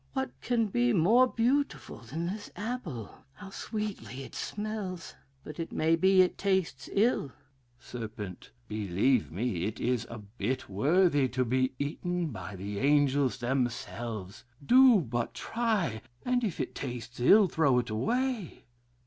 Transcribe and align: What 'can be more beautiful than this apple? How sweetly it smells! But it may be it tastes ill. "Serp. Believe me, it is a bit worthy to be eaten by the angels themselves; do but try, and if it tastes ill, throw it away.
What 0.13 0.31
'can 0.41 0.65
be 0.65 0.93
more 0.93 1.27
beautiful 1.27 1.99
than 1.99 2.25
this 2.25 2.49
apple? 2.55 3.23
How 3.33 3.51
sweetly 3.51 4.23
it 4.23 4.33
smells! 4.33 5.13
But 5.43 5.59
it 5.59 5.71
may 5.71 5.95
be 5.95 6.23
it 6.23 6.39
tastes 6.39 6.89
ill. 6.93 7.31
"Serp. 7.79 8.47
Believe 8.67 9.31
me, 9.31 9.65
it 9.65 9.79
is 9.79 10.07
a 10.09 10.17
bit 10.17 10.67
worthy 10.67 11.27
to 11.29 11.45
be 11.45 11.73
eaten 11.77 12.31
by 12.31 12.55
the 12.55 12.79
angels 12.79 13.37
themselves; 13.37 14.43
do 14.65 15.01
but 15.01 15.35
try, 15.35 16.01
and 16.25 16.43
if 16.43 16.59
it 16.59 16.73
tastes 16.73 17.19
ill, 17.19 17.47
throw 17.47 17.77
it 17.77 17.91
away. 17.91 18.63